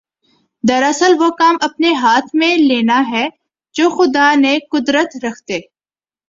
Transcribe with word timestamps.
دراصل 0.63 1.13
وہ 1.19 1.29
کام 1.31 1.57
اپنے 1.61 1.93
ہاتھ 1.93 2.35
میں 2.35 2.55
لینا 2.57 3.01
ہے 3.09 3.27
جوخدا 3.75 4.33
نے 4.35 4.57
قدرت 4.71 5.15
رکھتے 5.23 5.59